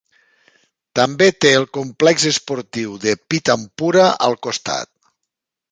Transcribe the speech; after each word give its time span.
També 0.99 1.27
té 1.45 1.51
el 1.57 1.67
complex 1.79 2.25
esportiu 2.31 2.97
de 3.05 3.15
Pitampura 3.33 4.09
al 4.31 4.39
costat. 4.49 4.93